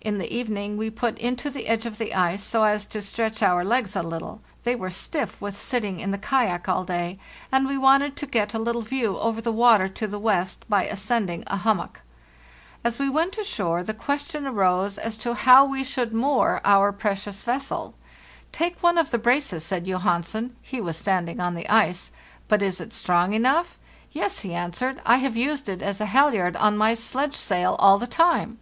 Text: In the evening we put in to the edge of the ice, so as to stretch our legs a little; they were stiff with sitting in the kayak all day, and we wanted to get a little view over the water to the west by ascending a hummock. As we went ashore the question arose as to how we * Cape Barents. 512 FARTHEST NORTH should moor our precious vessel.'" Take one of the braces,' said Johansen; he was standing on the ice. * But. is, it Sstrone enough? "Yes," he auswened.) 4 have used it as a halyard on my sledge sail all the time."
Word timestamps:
In 0.00 0.18
the 0.18 0.32
evening 0.32 0.76
we 0.76 0.88
put 0.88 1.18
in 1.18 1.34
to 1.34 1.50
the 1.50 1.66
edge 1.66 1.84
of 1.84 1.98
the 1.98 2.14
ice, 2.14 2.44
so 2.44 2.62
as 2.62 2.86
to 2.86 3.02
stretch 3.02 3.42
our 3.42 3.64
legs 3.64 3.96
a 3.96 4.04
little; 4.04 4.40
they 4.62 4.76
were 4.76 4.88
stiff 4.88 5.40
with 5.40 5.58
sitting 5.58 5.98
in 5.98 6.12
the 6.12 6.16
kayak 6.16 6.68
all 6.68 6.84
day, 6.84 7.18
and 7.50 7.66
we 7.66 7.76
wanted 7.76 8.14
to 8.14 8.26
get 8.26 8.54
a 8.54 8.58
little 8.60 8.82
view 8.82 9.18
over 9.18 9.40
the 9.40 9.50
water 9.50 9.88
to 9.88 10.06
the 10.06 10.16
west 10.20 10.62
by 10.68 10.84
ascending 10.84 11.42
a 11.48 11.56
hummock. 11.56 12.02
As 12.84 13.00
we 13.00 13.08
went 13.08 13.36
ashore 13.36 13.82
the 13.82 13.92
question 13.94 14.46
arose 14.46 14.96
as 14.96 15.16
to 15.16 15.34
how 15.34 15.64
we 15.64 15.82
* 15.84 15.84
Cape 15.84 16.12
Barents. 16.12 16.12
512 16.12 16.12
FARTHEST 16.14 16.14
NORTH 16.14 16.56
should 16.62 16.66
moor 16.72 16.78
our 16.84 16.92
precious 16.92 17.42
vessel.'" 17.42 17.94
Take 18.52 18.80
one 18.80 18.96
of 18.96 19.10
the 19.10 19.18
braces,' 19.18 19.64
said 19.64 19.86
Johansen; 19.86 20.54
he 20.62 20.80
was 20.80 20.96
standing 20.96 21.40
on 21.40 21.56
the 21.56 21.68
ice. 21.68 22.12
* 22.28 22.46
But. 22.48 22.62
is, 22.62 22.80
it 22.80 22.90
Sstrone 22.90 23.34
enough? 23.34 23.76
"Yes," 24.12 24.38
he 24.38 24.50
auswened.) 24.50 25.00
4 25.04 25.16
have 25.16 25.36
used 25.36 25.68
it 25.68 25.82
as 25.82 26.00
a 26.00 26.06
halyard 26.06 26.54
on 26.58 26.76
my 26.78 26.94
sledge 26.94 27.34
sail 27.34 27.74
all 27.80 27.98
the 27.98 28.06
time." 28.06 28.60